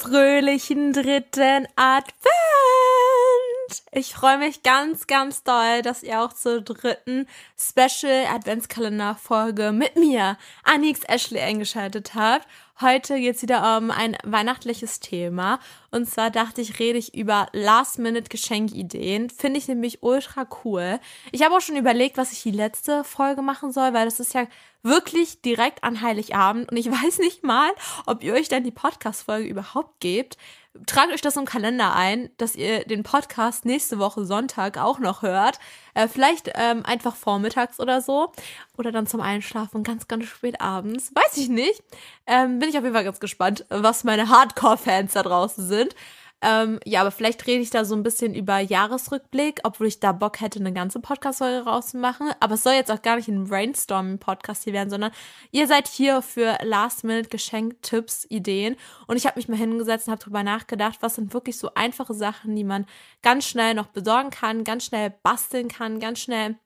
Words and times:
Fröhlichen 0.00 0.94
dritten 0.94 1.66
Advent. 1.76 2.69
Ich 3.92 4.14
freue 4.14 4.38
mich 4.38 4.62
ganz, 4.62 5.06
ganz 5.06 5.42
doll, 5.42 5.82
dass 5.82 6.02
ihr 6.02 6.22
auch 6.22 6.32
zur 6.32 6.60
dritten 6.60 7.26
Special 7.58 8.26
Adventskalender 8.26 9.14
Folge 9.14 9.72
mit 9.72 9.96
mir, 9.96 10.36
Anix 10.64 11.00
Ashley, 11.04 11.40
eingeschaltet 11.40 12.14
habt. 12.14 12.46
Heute 12.80 13.20
geht 13.20 13.36
es 13.36 13.42
wieder 13.42 13.76
um 13.76 13.90
ein 13.90 14.16
weihnachtliches 14.24 15.00
Thema. 15.00 15.60
Und 15.90 16.08
zwar 16.08 16.30
dachte 16.30 16.62
ich, 16.62 16.78
rede 16.78 16.98
ich 16.98 17.14
über 17.14 17.48
Last-Minute-Geschenkideen. 17.52 19.28
Finde 19.28 19.58
ich 19.58 19.68
nämlich 19.68 20.02
ultra 20.02 20.46
cool. 20.64 20.98
Ich 21.30 21.42
habe 21.42 21.54
auch 21.54 21.60
schon 21.60 21.76
überlegt, 21.76 22.16
was 22.16 22.32
ich 22.32 22.42
die 22.42 22.50
letzte 22.50 23.04
Folge 23.04 23.42
machen 23.42 23.70
soll, 23.70 23.92
weil 23.92 24.06
das 24.06 24.18
ist 24.18 24.32
ja 24.32 24.46
wirklich 24.82 25.42
direkt 25.42 25.84
an 25.84 26.00
Heiligabend. 26.00 26.70
Und 26.70 26.78
ich 26.78 26.90
weiß 26.90 27.18
nicht 27.18 27.44
mal, 27.44 27.70
ob 28.06 28.24
ihr 28.24 28.32
euch 28.32 28.48
dann 28.48 28.64
die 28.64 28.70
Podcast-Folge 28.70 29.46
überhaupt 29.46 30.00
gebt 30.00 30.38
tragt 30.86 31.12
euch 31.12 31.20
das 31.20 31.36
im 31.36 31.44
Kalender 31.44 31.94
ein, 31.94 32.30
dass 32.36 32.54
ihr 32.54 32.84
den 32.84 33.02
Podcast 33.02 33.64
nächste 33.64 33.98
Woche 33.98 34.24
Sonntag 34.24 34.78
auch 34.78 34.98
noch 34.98 35.22
hört. 35.22 35.58
Äh, 35.94 36.08
vielleicht 36.08 36.50
ähm, 36.54 36.84
einfach 36.84 37.16
vormittags 37.16 37.80
oder 37.80 38.00
so. 38.00 38.32
Oder 38.76 38.92
dann 38.92 39.06
zum 39.06 39.20
Einschlafen 39.20 39.82
ganz, 39.82 40.08
ganz 40.08 40.26
spät 40.26 40.60
abends. 40.60 41.12
Weiß 41.14 41.36
ich 41.36 41.48
nicht. 41.48 41.82
Ähm, 42.26 42.58
bin 42.58 42.68
ich 42.68 42.78
auf 42.78 42.84
jeden 42.84 42.94
Fall 42.94 43.04
ganz 43.04 43.20
gespannt, 43.20 43.66
was 43.68 44.04
meine 44.04 44.28
Hardcore-Fans 44.28 45.12
da 45.12 45.22
draußen 45.22 45.66
sind. 45.66 45.94
Ähm, 46.42 46.80
ja, 46.86 47.02
aber 47.02 47.10
vielleicht 47.10 47.46
rede 47.46 47.62
ich 47.62 47.70
da 47.70 47.84
so 47.84 47.94
ein 47.94 48.02
bisschen 48.02 48.34
über 48.34 48.58
Jahresrückblick, 48.58 49.60
obwohl 49.64 49.88
ich 49.88 50.00
da 50.00 50.12
Bock 50.12 50.40
hätte, 50.40 50.58
eine 50.58 50.72
ganze 50.72 51.00
Podcast-Folge 51.00 51.66
rauszumachen. 51.66 52.30
Aber 52.40 52.54
es 52.54 52.62
soll 52.62 52.72
jetzt 52.72 52.90
auch 52.90 53.02
gar 53.02 53.16
nicht 53.16 53.28
ein 53.28 53.44
Brainstorming-Podcast 53.44 54.64
hier 54.64 54.72
werden, 54.72 54.90
sondern 54.90 55.12
ihr 55.50 55.66
seid 55.66 55.86
hier 55.86 56.22
für 56.22 56.56
Last-Minute-Geschenk-Tipps, 56.62 58.26
Ideen. 58.30 58.76
Und 59.06 59.16
ich 59.16 59.26
habe 59.26 59.38
mich 59.38 59.48
mal 59.48 59.58
hingesetzt 59.58 60.08
und 60.08 60.12
habe 60.12 60.22
drüber 60.22 60.42
nachgedacht, 60.42 60.98
was 61.00 61.16
sind 61.16 61.34
wirklich 61.34 61.58
so 61.58 61.70
einfache 61.74 62.14
Sachen, 62.14 62.56
die 62.56 62.64
man 62.64 62.86
ganz 63.22 63.46
schnell 63.46 63.74
noch 63.74 63.88
besorgen 63.88 64.30
kann, 64.30 64.64
ganz 64.64 64.84
schnell 64.86 65.12
basteln 65.22 65.68
kann, 65.68 66.00
ganz 66.00 66.20
schnell 66.20 66.56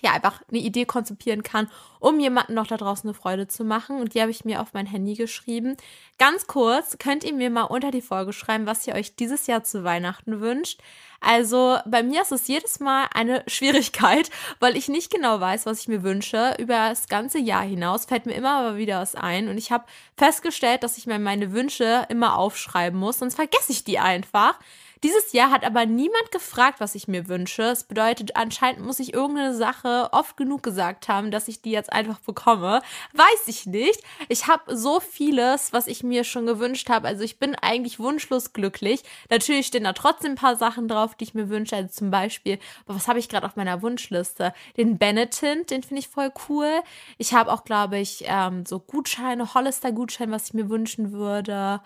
ja, 0.00 0.12
einfach 0.12 0.42
eine 0.48 0.60
Idee 0.60 0.84
konzipieren 0.84 1.42
kann, 1.42 1.68
um 2.00 2.18
jemanden 2.18 2.54
noch 2.54 2.66
da 2.66 2.76
draußen 2.76 3.08
eine 3.08 3.14
Freude 3.14 3.46
zu 3.46 3.64
machen. 3.64 4.00
Und 4.00 4.14
die 4.14 4.20
habe 4.20 4.30
ich 4.30 4.44
mir 4.44 4.60
auf 4.60 4.72
mein 4.72 4.86
Handy 4.86 5.14
geschrieben. 5.14 5.76
Ganz 6.18 6.46
kurz, 6.46 6.98
könnt 6.98 7.24
ihr 7.24 7.32
mir 7.32 7.50
mal 7.50 7.64
unter 7.64 7.90
die 7.90 8.02
Folge 8.02 8.32
schreiben, 8.32 8.66
was 8.66 8.86
ihr 8.86 8.94
euch 8.94 9.16
dieses 9.16 9.46
Jahr 9.46 9.64
zu 9.64 9.84
Weihnachten 9.84 10.40
wünscht. 10.40 10.80
Also 11.20 11.78
bei 11.86 12.02
mir 12.02 12.22
ist 12.22 12.32
es 12.32 12.48
jedes 12.48 12.80
Mal 12.80 13.06
eine 13.14 13.44
Schwierigkeit, 13.48 14.30
weil 14.58 14.76
ich 14.76 14.88
nicht 14.88 15.12
genau 15.12 15.40
weiß, 15.40 15.66
was 15.66 15.80
ich 15.80 15.88
mir 15.88 16.02
wünsche. 16.02 16.56
Über 16.58 16.88
das 16.88 17.08
ganze 17.08 17.38
Jahr 17.38 17.62
hinaus 17.62 18.06
fällt 18.06 18.26
mir 18.26 18.34
immer 18.34 18.54
aber 18.54 18.76
wieder 18.76 19.00
was 19.00 19.14
ein. 19.14 19.48
Und 19.48 19.56
ich 19.56 19.70
habe 19.70 19.84
festgestellt, 20.16 20.82
dass 20.82 20.98
ich 20.98 21.06
mir 21.06 21.18
meine 21.18 21.52
Wünsche 21.52 22.06
immer 22.08 22.36
aufschreiben 22.36 22.98
muss, 22.98 23.20
sonst 23.20 23.36
vergesse 23.36 23.70
ich 23.70 23.84
die 23.84 24.00
einfach. 24.00 24.58
Dieses 25.02 25.32
Jahr 25.32 25.50
hat 25.50 25.64
aber 25.64 25.84
niemand 25.84 26.30
gefragt, 26.30 26.78
was 26.78 26.94
ich 26.94 27.08
mir 27.08 27.26
wünsche. 27.26 27.62
Das 27.62 27.84
bedeutet, 27.84 28.36
anscheinend 28.36 28.84
muss 28.84 29.00
ich 29.00 29.12
irgendeine 29.12 29.52
Sache 29.52 30.08
oft 30.12 30.36
genug 30.36 30.62
gesagt 30.62 31.08
haben, 31.08 31.32
dass 31.32 31.48
ich 31.48 31.60
die 31.60 31.72
jetzt 31.72 31.92
einfach 31.92 32.20
bekomme. 32.20 32.80
Weiß 33.12 33.48
ich 33.48 33.66
nicht. 33.66 34.00
Ich 34.28 34.46
habe 34.46 34.76
so 34.76 35.00
vieles, 35.00 35.72
was 35.72 35.88
ich 35.88 36.04
mir 36.04 36.22
schon 36.22 36.46
gewünscht 36.46 36.88
habe. 36.88 37.08
Also 37.08 37.24
ich 37.24 37.40
bin 37.40 37.56
eigentlich 37.56 37.98
wunschlos 37.98 38.52
glücklich. 38.52 39.02
Natürlich 39.28 39.66
stehen 39.66 39.84
da 39.84 39.92
trotzdem 39.92 40.32
ein 40.32 40.36
paar 40.36 40.54
Sachen 40.54 40.86
drauf, 40.86 41.16
die 41.16 41.24
ich 41.24 41.34
mir 41.34 41.48
wünsche. 41.48 41.74
Also 41.74 41.88
zum 41.88 42.12
Beispiel, 42.12 42.60
was 42.86 43.08
habe 43.08 43.18
ich 43.18 43.28
gerade 43.28 43.46
auf 43.46 43.56
meiner 43.56 43.82
Wunschliste? 43.82 44.54
Den 44.76 44.98
Benetint, 44.98 45.70
den 45.70 45.82
finde 45.82 45.98
ich 45.98 46.08
voll 46.08 46.32
cool. 46.48 46.80
Ich 47.18 47.34
habe 47.34 47.52
auch, 47.52 47.64
glaube 47.64 47.98
ich, 47.98 48.22
ähm, 48.26 48.64
so 48.66 48.78
Gutscheine, 48.78 49.52
Hollister-Gutschein, 49.52 50.30
was 50.30 50.46
ich 50.46 50.54
mir 50.54 50.68
wünschen 50.68 51.10
würde 51.12 51.80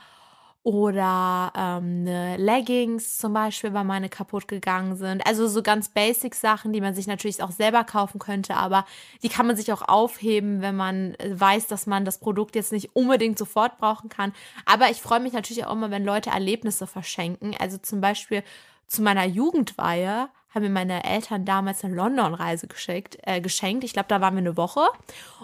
oder 0.66 1.52
ähm, 1.56 2.08
eine 2.08 2.36
Leggings 2.38 3.18
zum 3.18 3.32
Beispiel, 3.32 3.72
weil 3.72 3.84
meine 3.84 4.08
kaputt 4.08 4.48
gegangen 4.48 4.96
sind. 4.96 5.24
Also 5.24 5.46
so 5.46 5.62
ganz 5.62 5.88
basic 5.88 6.34
Sachen, 6.34 6.72
die 6.72 6.80
man 6.80 6.92
sich 6.92 7.06
natürlich 7.06 7.40
auch 7.40 7.52
selber 7.52 7.84
kaufen 7.84 8.18
könnte, 8.18 8.56
aber 8.56 8.84
die 9.22 9.28
kann 9.28 9.46
man 9.46 9.54
sich 9.54 9.72
auch 9.72 9.82
aufheben, 9.82 10.62
wenn 10.62 10.74
man 10.74 11.14
äh, 11.14 11.38
weiß, 11.38 11.68
dass 11.68 11.86
man 11.86 12.04
das 12.04 12.18
Produkt 12.18 12.56
jetzt 12.56 12.72
nicht 12.72 12.96
unbedingt 12.96 13.38
sofort 13.38 13.78
brauchen 13.78 14.08
kann. 14.08 14.32
Aber 14.64 14.90
ich 14.90 15.00
freue 15.00 15.20
mich 15.20 15.34
natürlich 15.34 15.64
auch 15.64 15.72
immer, 15.72 15.92
wenn 15.92 16.04
Leute 16.04 16.30
Erlebnisse 16.30 16.88
verschenken. 16.88 17.54
Also 17.60 17.78
zum 17.78 18.00
Beispiel 18.00 18.42
zu 18.88 19.02
meiner 19.02 19.24
Jugendweihe 19.24 20.30
haben 20.52 20.62
mir 20.62 20.70
meine 20.70 21.04
Eltern 21.04 21.44
damals 21.44 21.84
eine 21.84 21.94
London-Reise 21.94 22.66
geschickt, 22.66 23.18
äh, 23.22 23.40
geschenkt. 23.40 23.84
Ich 23.84 23.92
glaube, 23.92 24.08
da 24.08 24.20
waren 24.20 24.34
wir 24.34 24.40
eine 24.40 24.56
Woche. 24.56 24.88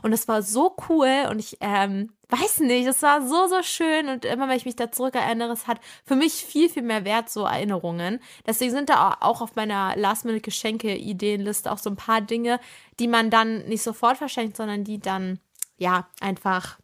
Und 0.03 0.13
es 0.13 0.27
war 0.27 0.43
so 0.43 0.75
cool 0.89 1.29
und 1.31 1.39
ich 1.39 1.59
ähm, 1.61 2.13
weiß 2.33 2.61
nicht, 2.61 2.87
es 2.87 3.03
war 3.03 3.27
so, 3.27 3.47
so 3.47 3.63
schön. 3.63 4.09
Und 4.09 4.25
immer, 4.25 4.49
wenn 4.49 4.57
ich 4.57 4.65
mich 4.65 4.77
da 4.77 4.91
zurückerinnere, 4.91 5.53
es 5.53 5.67
hat 5.67 5.81
für 6.05 6.17
mich 6.17 6.33
viel, 6.33 6.69
viel 6.69 6.83
mehr 6.83 7.05
Wert, 7.05 7.29
so 7.29 7.45
Erinnerungen. 7.45 8.21
Deswegen 8.47 8.73
sind 8.73 8.89
da 8.89 9.19
auch 9.21 9.43
auf 9.43 9.55
meiner 9.55 9.95
Last-Minute-Geschenke-Ideenliste 9.97 11.71
auch 11.71 11.79
so 11.79 11.91
ein 11.91 11.97
paar 11.97 12.23
Dinge, 12.23 12.59
die 12.99 13.09
man 13.09 13.31
dann 13.31 13.67
nicht 13.67 13.83
sofort 13.83 14.17
verschenkt, 14.17 14.57
sondern 14.57 14.83
die 14.85 14.99
dann, 14.99 15.39
ja, 15.77 16.09
einfach 16.21 16.79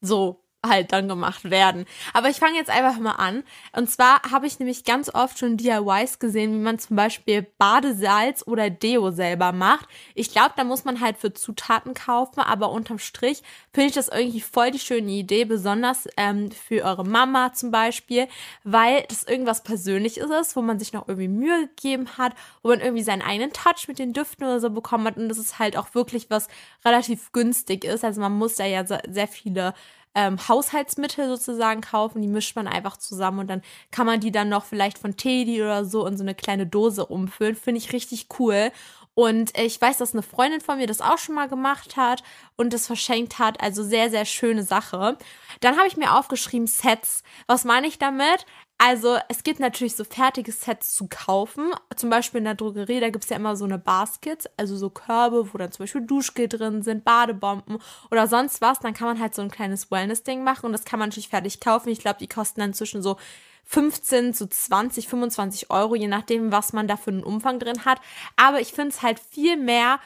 so 0.00 0.44
halt 0.66 0.92
dann 0.92 1.08
gemacht 1.08 1.50
werden. 1.50 1.86
Aber 2.12 2.28
ich 2.28 2.38
fange 2.38 2.56
jetzt 2.56 2.70
einfach 2.70 2.98
mal 2.98 3.12
an. 3.12 3.44
Und 3.72 3.90
zwar 3.90 4.22
habe 4.30 4.46
ich 4.46 4.58
nämlich 4.58 4.84
ganz 4.84 5.12
oft 5.14 5.38
schon 5.38 5.56
DIYs 5.56 6.18
gesehen, 6.18 6.52
wie 6.52 6.62
man 6.62 6.78
zum 6.78 6.96
Beispiel 6.96 7.46
Badesalz 7.58 8.42
oder 8.46 8.68
Deo 8.68 9.12
selber 9.12 9.52
macht. 9.52 9.86
Ich 10.14 10.32
glaube, 10.32 10.54
da 10.56 10.64
muss 10.64 10.84
man 10.84 11.00
halt 11.00 11.18
für 11.18 11.32
Zutaten 11.32 11.94
kaufen, 11.94 12.40
aber 12.40 12.72
unterm 12.72 12.98
Strich 12.98 13.42
finde 13.72 13.88
ich 13.88 13.94
das 13.94 14.08
irgendwie 14.08 14.40
voll 14.40 14.72
die 14.72 14.80
schöne 14.80 15.12
Idee, 15.12 15.44
besonders 15.44 16.08
ähm, 16.16 16.50
für 16.50 16.84
eure 16.84 17.04
Mama 17.04 17.52
zum 17.52 17.70
Beispiel, 17.70 18.26
weil 18.64 19.04
das 19.08 19.22
irgendwas 19.22 19.62
Persönliches 19.62 20.28
ist, 20.28 20.56
wo 20.56 20.62
man 20.62 20.80
sich 20.80 20.92
noch 20.92 21.06
irgendwie 21.06 21.28
Mühe 21.28 21.68
gegeben 21.68 22.08
hat, 22.18 22.32
wo 22.62 22.70
man 22.70 22.80
irgendwie 22.80 23.04
seinen 23.04 23.22
eigenen 23.22 23.52
Touch 23.52 23.86
mit 23.86 24.00
den 24.00 24.12
Düften 24.12 24.44
oder 24.44 24.58
so 24.58 24.70
bekommen 24.70 25.06
hat 25.06 25.16
und 25.16 25.28
das 25.28 25.38
ist 25.38 25.60
halt 25.60 25.76
auch 25.76 25.94
wirklich 25.94 26.30
was 26.30 26.48
relativ 26.84 27.30
günstig 27.30 27.84
ist. 27.84 28.04
Also 28.04 28.20
man 28.20 28.32
muss 28.32 28.56
da 28.56 28.64
ja 28.64 28.84
sehr 28.84 29.28
viele 29.28 29.74
ähm, 30.18 30.48
Haushaltsmittel 30.48 31.28
sozusagen 31.28 31.80
kaufen. 31.80 32.20
Die 32.20 32.28
mischt 32.28 32.56
man 32.56 32.66
einfach 32.66 32.96
zusammen 32.96 33.38
und 33.38 33.46
dann 33.46 33.62
kann 33.92 34.04
man 34.04 34.18
die 34.18 34.32
dann 34.32 34.48
noch 34.48 34.64
vielleicht 34.64 34.98
von 34.98 35.16
Teddy 35.16 35.62
oder 35.62 35.84
so 35.84 36.04
in 36.06 36.16
so 36.16 36.24
eine 36.24 36.34
kleine 36.34 36.66
Dose 36.66 37.06
umfüllen. 37.06 37.54
Finde 37.54 37.78
ich 37.78 37.92
richtig 37.92 38.26
cool. 38.40 38.72
Und 39.14 39.56
ich 39.56 39.80
weiß, 39.80 39.98
dass 39.98 40.12
eine 40.12 40.22
Freundin 40.22 40.60
von 40.60 40.78
mir 40.78 40.88
das 40.88 41.00
auch 41.00 41.18
schon 41.18 41.36
mal 41.36 41.48
gemacht 41.48 41.96
hat 41.96 42.24
und 42.56 42.72
das 42.72 42.86
verschenkt 42.86 43.38
hat. 43.38 43.60
Also 43.60 43.84
sehr, 43.84 44.10
sehr 44.10 44.24
schöne 44.24 44.64
Sache. 44.64 45.18
Dann 45.60 45.76
habe 45.76 45.86
ich 45.86 45.96
mir 45.96 46.16
aufgeschrieben 46.16 46.66
Sets. 46.66 47.22
Was 47.46 47.64
meine 47.64 47.86
ich 47.86 47.98
damit? 47.98 48.44
Also 48.80 49.18
es 49.28 49.42
gibt 49.42 49.58
natürlich 49.58 49.96
so 49.96 50.04
fertige 50.04 50.52
Sets 50.52 50.94
zu 50.94 51.08
kaufen. 51.08 51.72
Zum 51.96 52.10
Beispiel 52.10 52.38
in 52.38 52.44
der 52.44 52.54
Drogerie, 52.54 53.00
da 53.00 53.10
gibt 53.10 53.24
es 53.24 53.30
ja 53.30 53.36
immer 53.36 53.56
so 53.56 53.64
eine 53.64 53.76
Baskets, 53.76 54.48
also 54.56 54.76
so 54.76 54.88
Körbe, 54.88 55.52
wo 55.52 55.58
dann 55.58 55.72
zum 55.72 55.82
Beispiel 55.82 56.02
Duschgel 56.02 56.46
drin 56.48 56.82
sind, 56.82 57.04
Badebomben 57.04 57.78
oder 58.12 58.28
sonst 58.28 58.60
was. 58.60 58.78
Dann 58.78 58.94
kann 58.94 59.08
man 59.08 59.20
halt 59.20 59.34
so 59.34 59.42
ein 59.42 59.50
kleines 59.50 59.90
Wellness-Ding 59.90 60.44
machen 60.44 60.66
und 60.66 60.72
das 60.72 60.84
kann 60.84 61.00
man 61.00 61.08
natürlich 61.08 61.28
fertig 61.28 61.58
kaufen. 61.58 61.88
Ich 61.88 61.98
glaube, 61.98 62.20
die 62.20 62.28
kosten 62.28 62.60
dann 62.60 62.72
zwischen 62.72 63.02
so 63.02 63.16
15 63.64 64.32
zu 64.32 64.48
20, 64.48 65.08
25 65.08 65.70
Euro, 65.70 65.96
je 65.96 66.06
nachdem, 66.06 66.52
was 66.52 66.72
man 66.72 66.86
da 66.86 66.96
für 66.96 67.10
einen 67.10 67.24
Umfang 67.24 67.58
drin 67.58 67.84
hat. 67.84 68.00
Aber 68.36 68.60
ich 68.60 68.72
finde 68.72 68.90
es 68.90 69.02
halt 69.02 69.18
viel 69.18 69.56
mehr 69.56 69.98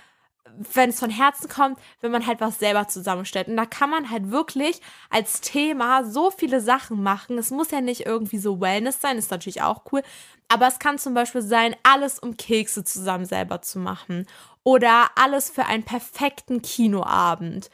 wenn 0.73 0.91
es 0.91 1.01
von 1.01 1.11
Herzen 1.11 1.49
kommt, 1.49 1.79
wenn 2.01 2.11
man 2.11 2.27
halt 2.27 2.41
was 2.41 2.59
selber 2.59 2.89
zusammenstellt. 2.89 3.49
Und 3.49 3.57
da 3.57 3.67
kann 3.67 3.91
man 3.91 4.11
halt 4.11 4.31
wirklich 4.31 4.81
als 5.11 5.41
Thema 5.41 6.05
so 6.05 6.31
viele 6.31 6.61
Sachen 6.61 7.03
machen. 7.03 7.39
Es 7.39 7.51
muss 7.51 7.71
ja 7.71 7.81
nicht 7.81 8.07
irgendwie 8.07 8.39
so 8.39 8.61
Wellness 8.61 9.01
sein, 9.01 9.19
ist 9.19 9.31
natürlich 9.31 9.63
auch 9.63 9.83
cool. 9.93 10.03
Aber 10.49 10.67
es 10.67 10.79
kann 10.79 10.99
zum 10.99 11.15
Beispiel 11.15 11.43
sein, 11.43 11.75
alles 11.83 12.19
um 12.19 12.37
Kekse 12.37 12.85
zusammen 12.85 13.25
selber 13.25 13.63
zu 13.63 13.79
machen. 13.79 14.27
Oder 14.65 15.11
alles 15.17 15.51
für 15.51 15.65
einen 15.65 15.85
perfekten 15.85 16.63
Kinoabend 16.63 17.71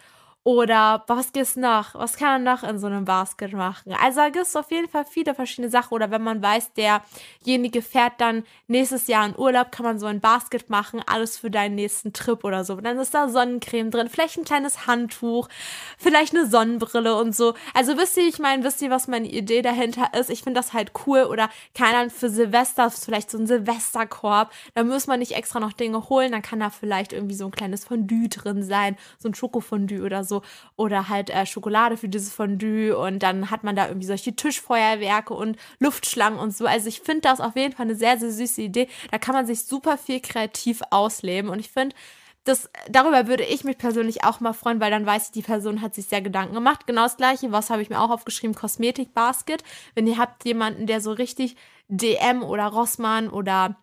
Oder 0.48 1.04
was 1.08 1.32
gibt's 1.32 1.56
noch? 1.56 1.94
Was 1.94 2.16
kann 2.16 2.42
man 2.42 2.54
noch 2.54 2.66
in 2.66 2.78
so 2.78 2.86
einem 2.86 3.04
Basket 3.04 3.52
machen? 3.52 3.92
Also 4.02 4.20
da 4.20 4.30
gibt 4.30 4.46
es 4.46 4.56
auf 4.56 4.70
jeden 4.70 4.88
Fall 4.88 5.04
viele 5.04 5.34
verschiedene 5.34 5.68
Sachen. 5.68 5.92
Oder 5.92 6.10
wenn 6.10 6.22
man 6.22 6.40
weiß, 6.42 6.72
derjenige 6.72 7.82
fährt 7.82 8.14
dann 8.16 8.44
nächstes 8.66 9.08
Jahr 9.08 9.26
in 9.26 9.36
Urlaub, 9.36 9.70
kann 9.70 9.84
man 9.84 9.98
so 9.98 10.06
ein 10.06 10.20
Basket 10.20 10.70
machen, 10.70 11.02
alles 11.06 11.36
für 11.36 11.50
deinen 11.50 11.74
nächsten 11.74 12.14
Trip 12.14 12.42
oder 12.44 12.64
so. 12.64 12.72
Und 12.72 12.84
dann 12.84 12.98
ist 12.98 13.12
da 13.12 13.28
Sonnencreme 13.28 13.90
drin, 13.90 14.08
vielleicht 14.08 14.38
ein 14.38 14.46
kleines 14.46 14.86
Handtuch, 14.86 15.50
vielleicht 15.98 16.34
eine 16.34 16.46
Sonnenbrille 16.46 17.14
und 17.16 17.36
so. 17.36 17.52
Also 17.74 17.98
wisst 17.98 18.16
ihr, 18.16 18.26
ich 18.26 18.38
meine, 18.38 18.64
wisst 18.64 18.80
ihr, 18.80 18.88
was 18.88 19.06
meine 19.06 19.28
Idee 19.28 19.60
dahinter 19.60 20.14
ist? 20.18 20.30
Ich 20.30 20.44
finde 20.44 20.60
das 20.60 20.72
halt 20.72 20.92
cool. 21.06 21.24
Oder 21.24 21.50
keine 21.74 21.98
Ahnung, 21.98 22.10
für 22.10 22.30
Silvester 22.30 22.90
vielleicht 22.90 23.30
so 23.30 23.36
ein 23.36 23.46
Silvesterkorb. 23.46 24.50
Da 24.72 24.82
muss 24.82 25.08
man 25.08 25.18
nicht 25.18 25.32
extra 25.32 25.60
noch 25.60 25.74
Dinge 25.74 26.08
holen. 26.08 26.32
Dann 26.32 26.40
kann 26.40 26.60
da 26.60 26.70
vielleicht 26.70 27.12
irgendwie 27.12 27.34
so 27.34 27.44
ein 27.44 27.50
kleines 27.50 27.84
Fondue 27.84 28.30
drin 28.30 28.62
sein, 28.62 28.96
so 29.18 29.28
ein 29.28 29.34
Schokofondue 29.34 30.02
oder 30.02 30.24
so 30.24 30.37
oder 30.76 31.08
halt 31.08 31.30
äh, 31.30 31.46
Schokolade 31.46 31.96
für 31.96 32.08
dieses 32.08 32.32
Fondue 32.32 32.96
und 32.96 33.22
dann 33.22 33.50
hat 33.50 33.64
man 33.64 33.76
da 33.76 33.88
irgendwie 33.88 34.06
solche 34.06 34.34
Tischfeuerwerke 34.34 35.34
und 35.34 35.56
Luftschlangen 35.78 36.38
und 36.38 36.56
so. 36.56 36.66
Also 36.66 36.88
ich 36.88 37.00
finde 37.00 37.22
das 37.22 37.40
auf 37.40 37.56
jeden 37.56 37.74
Fall 37.74 37.86
eine 37.86 37.96
sehr, 37.96 38.18
sehr 38.18 38.30
süße 38.30 38.62
Idee. 38.62 38.88
Da 39.10 39.18
kann 39.18 39.34
man 39.34 39.46
sich 39.46 39.64
super 39.64 39.98
viel 39.98 40.20
kreativ 40.20 40.82
ausleben 40.90 41.50
und 41.50 41.58
ich 41.58 41.70
finde, 41.70 41.94
das, 42.48 42.70
darüber 42.88 43.26
würde 43.26 43.44
ich 43.44 43.64
mich 43.64 43.76
persönlich 43.78 44.24
auch 44.24 44.40
mal 44.40 44.54
freuen, 44.54 44.80
weil 44.80 44.90
dann 44.90 45.04
weiß 45.04 45.26
ich, 45.26 45.32
die 45.32 45.42
Person 45.42 45.82
hat 45.82 45.94
sich 45.94 46.06
sehr 46.06 46.22
Gedanken 46.22 46.54
gemacht. 46.54 46.86
Genau 46.86 47.02
das 47.02 47.18
gleiche, 47.18 47.52
was 47.52 47.68
habe 47.68 47.82
ich 47.82 47.90
mir 47.90 48.00
auch 48.00 48.10
aufgeschrieben, 48.10 48.54
Kosmetik-Basket. 48.54 49.62
Wenn 49.94 50.06
ihr 50.06 50.16
habt 50.16 50.44
jemanden, 50.46 50.86
der 50.86 51.00
so 51.00 51.12
richtig 51.12 51.56
DM 51.88 52.42
oder 52.42 52.66
Rossmann 52.66 53.28
oder 53.28 53.76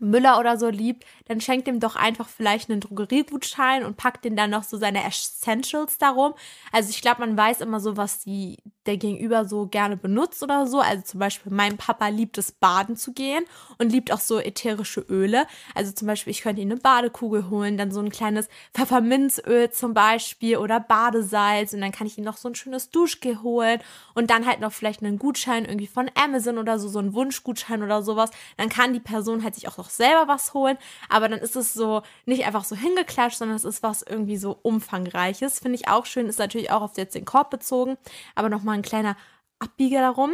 Müller 0.00 0.38
oder 0.40 0.58
so 0.58 0.68
liebt, 0.68 1.04
dann 1.26 1.40
schenkt 1.40 1.68
ihm 1.68 1.80
doch 1.80 1.96
einfach 1.96 2.28
vielleicht 2.28 2.70
einen 2.70 2.80
Drogeriegutschein 2.80 3.84
und 3.84 3.96
packt 3.96 4.24
den 4.24 4.36
dann 4.36 4.50
noch 4.50 4.64
so 4.64 4.76
seine 4.76 5.04
Essentials 5.04 5.98
darum. 5.98 6.34
Also 6.72 6.90
ich 6.90 7.00
glaube, 7.00 7.20
man 7.20 7.36
weiß 7.36 7.60
immer 7.60 7.80
so, 7.80 7.96
was 7.96 8.20
die, 8.20 8.58
der 8.86 8.96
Gegenüber 8.96 9.44
so 9.44 9.66
gerne 9.66 9.96
benutzt 9.96 10.42
oder 10.42 10.66
so. 10.66 10.80
Also 10.80 11.02
zum 11.02 11.20
Beispiel, 11.20 11.52
mein 11.52 11.76
Papa 11.76 12.08
liebt 12.08 12.38
es, 12.38 12.52
baden 12.52 12.96
zu 12.96 13.12
gehen 13.12 13.44
und 13.78 13.90
liebt 13.90 14.12
auch 14.12 14.20
so 14.20 14.38
ätherische 14.38 15.00
Öle. 15.00 15.46
Also 15.74 15.92
zum 15.92 16.06
Beispiel, 16.06 16.30
ich 16.30 16.42
könnte 16.42 16.60
ihm 16.60 16.70
eine 16.70 16.80
Badekugel 16.80 17.48
holen, 17.50 17.76
dann 17.76 17.90
so 17.90 18.00
ein 18.00 18.10
kleines 18.10 18.48
Pfefferminzöl 18.74 19.70
zum 19.70 19.94
Beispiel 19.94 20.58
oder 20.58 20.80
Badesalz 20.80 21.72
und 21.72 21.80
dann 21.80 21.92
kann 21.92 22.06
ich 22.06 22.18
ihm 22.18 22.24
noch 22.24 22.36
so 22.36 22.48
ein 22.48 22.54
schönes 22.54 22.90
Duschgel 22.90 23.42
holen 23.42 23.80
und 24.14 24.30
dann 24.30 24.46
halt 24.46 24.60
noch 24.60 24.72
vielleicht 24.72 25.02
einen 25.02 25.18
Gutschein 25.18 25.64
irgendwie 25.64 25.86
von 25.86 26.10
Amazon 26.14 26.58
oder 26.58 26.78
so, 26.78 26.88
so 26.88 26.98
einen 26.98 27.14
Wunschgutschein 27.14 27.82
oder 27.82 28.02
sowas. 28.02 28.30
Dann 28.56 28.68
kann 28.68 28.92
die 28.92 29.00
Person 29.00 29.42
halt 29.42 29.54
sich 29.54 29.68
auch 29.68 29.78
noch 29.78 29.90
selber 29.90 30.28
was 30.28 30.54
holen, 30.54 30.76
aber 31.08 31.28
dann 31.28 31.40
ist 31.40 31.56
es 31.56 31.74
so 31.74 32.02
nicht 32.26 32.46
einfach 32.46 32.64
so 32.64 32.76
hingeklatscht, 32.76 33.38
sondern 33.38 33.56
es 33.56 33.64
ist 33.64 33.82
was 33.82 34.02
irgendwie 34.02 34.36
so 34.36 34.58
umfangreiches. 34.62 35.58
Finde 35.58 35.76
ich 35.76 35.88
auch 35.88 36.06
schön, 36.06 36.28
ist 36.28 36.38
natürlich 36.38 36.70
auch 36.70 36.82
auf 36.82 36.96
jetzt 36.96 37.14
den 37.14 37.24
Korb 37.24 37.50
bezogen, 37.50 37.96
aber 38.34 38.48
nochmal 38.48 38.73
ein 38.74 38.82
kleiner 38.82 39.16
Abbieger 39.58 40.00
darum. 40.00 40.32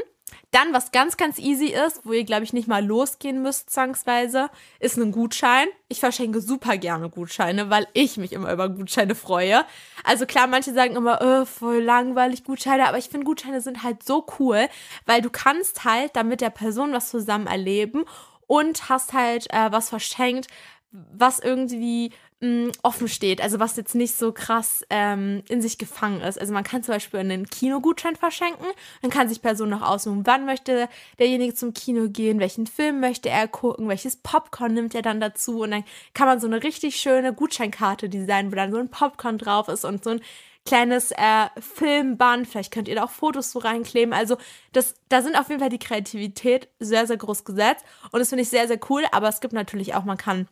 Dann, 0.52 0.72
was 0.72 0.92
ganz, 0.92 1.16
ganz 1.16 1.38
easy 1.38 1.66
ist, 1.66 2.04
wo 2.04 2.12
ihr, 2.12 2.24
glaube 2.24 2.44
ich, 2.44 2.52
nicht 2.52 2.68
mal 2.68 2.84
losgehen 2.84 3.42
müsst, 3.42 3.70
zwangsweise, 3.70 4.48
ist 4.78 4.96
ein 4.96 5.12
Gutschein. 5.12 5.68
Ich 5.88 6.00
verschenke 6.00 6.40
super 6.40 6.76
gerne 6.76 7.08
Gutscheine, 7.08 7.70
weil 7.70 7.86
ich 7.94 8.16
mich 8.16 8.32
immer 8.32 8.52
über 8.52 8.68
Gutscheine 8.68 9.14
freue. 9.14 9.64
Also 10.04 10.26
klar, 10.26 10.46
manche 10.46 10.72
sagen 10.72 10.96
immer, 10.96 11.18
oh, 11.20 11.44
voll 11.44 11.80
langweilig 11.80 12.44
Gutscheine, 12.44 12.88
aber 12.88 12.98
ich 12.98 13.08
finde, 13.08 13.26
Gutscheine 13.26 13.60
sind 13.60 13.82
halt 13.82 14.02
so 14.02 14.26
cool, 14.38 14.68
weil 15.06 15.20
du 15.20 15.30
kannst 15.30 15.84
halt 15.84 16.16
damit 16.16 16.40
der 16.40 16.50
Person 16.50 16.92
was 16.92 17.10
zusammen 17.10 17.46
erleben 17.46 18.04
und 18.46 18.88
hast 18.88 19.12
halt 19.12 19.46
äh, 19.52 19.70
was 19.70 19.88
verschenkt, 19.88 20.48
was 20.90 21.38
irgendwie 21.38 22.12
mh, 22.40 22.48
mm, 22.48 22.72
offen 22.82 23.08
steht, 23.08 23.40
also 23.40 23.60
was 23.60 23.76
jetzt 23.76 23.94
nicht 23.94 24.16
so 24.16 24.32
krass 24.32 24.84
ähm, 24.90 25.42
in 25.48 25.62
sich 25.62 25.78
gefangen 25.78 26.20
ist. 26.20 26.40
Also 26.40 26.52
man 26.52 26.64
kann 26.64 26.82
zum 26.82 26.94
Beispiel 26.94 27.20
einen 27.20 27.48
Kinogutschein 27.48 28.16
verschenken, 28.16 28.66
dann 29.02 29.10
kann 29.10 29.28
sich 29.28 29.42
Person 29.42 29.70
noch 29.70 29.82
aussuchen, 29.82 30.26
wann 30.26 30.46
möchte 30.46 30.88
derjenige 31.18 31.54
zum 31.54 31.74
Kino 31.74 32.08
gehen, 32.08 32.40
welchen 32.40 32.66
Film 32.66 33.00
möchte 33.00 33.28
er 33.28 33.48
gucken, 33.48 33.88
welches 33.88 34.16
Popcorn 34.16 34.74
nimmt 34.74 34.94
er 34.94 35.02
dann 35.02 35.20
dazu 35.20 35.60
und 35.62 35.70
dann 35.70 35.84
kann 36.14 36.26
man 36.26 36.40
so 36.40 36.46
eine 36.46 36.62
richtig 36.62 36.96
schöne 36.96 37.32
Gutscheinkarte 37.32 38.08
designen, 38.08 38.52
wo 38.52 38.56
dann 38.56 38.72
so 38.72 38.78
ein 38.78 38.90
Popcorn 38.90 39.38
drauf 39.38 39.68
ist 39.68 39.84
und 39.84 40.04
so 40.04 40.10
ein 40.10 40.20
kleines 40.66 41.10
äh, 41.12 41.48
Filmband. 41.58 42.46
Vielleicht 42.46 42.72
könnt 42.72 42.88
ihr 42.88 42.94
da 42.96 43.04
auch 43.04 43.10
Fotos 43.10 43.52
so 43.52 43.58
reinkleben. 43.60 44.12
Also 44.12 44.36
das, 44.72 44.94
da 45.08 45.22
sind 45.22 45.36
auf 45.36 45.48
jeden 45.48 45.60
Fall 45.60 45.70
die 45.70 45.78
Kreativität 45.78 46.68
sehr, 46.78 47.06
sehr 47.06 47.16
groß 47.16 47.44
gesetzt. 47.44 47.84
Und 48.12 48.20
das 48.20 48.28
finde 48.28 48.42
ich 48.42 48.50
sehr, 48.50 48.68
sehr 48.68 48.78
cool. 48.90 49.04
Aber 49.12 49.28
es 49.28 49.40
gibt 49.40 49.54
natürlich 49.54 49.94
auch, 49.94 50.04
man 50.04 50.18
kann 50.18 50.48